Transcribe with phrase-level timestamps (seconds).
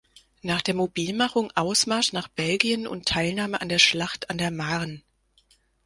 [0.41, 5.03] Nach der Mobilmachung Ausmarsch nach Belgien und Teilnahme an der Schlacht an der Marne.